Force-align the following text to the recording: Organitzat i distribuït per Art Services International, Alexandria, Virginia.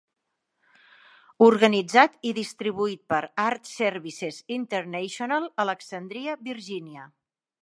Organitzat 1.47 2.17
i 2.29 2.33
distribuït 2.39 3.03
per 3.15 3.19
Art 3.45 3.71
Services 3.75 4.43
International, 4.59 5.49
Alexandria, 5.69 6.39
Virginia. 6.53 7.11